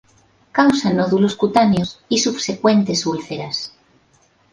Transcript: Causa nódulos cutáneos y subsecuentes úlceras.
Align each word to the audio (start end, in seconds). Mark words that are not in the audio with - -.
Causa 0.57 0.87
nódulos 0.99 1.35
cutáneos 1.35 1.89
y 2.09 2.15
subsecuentes 2.25 3.05
úlceras. 3.05 3.57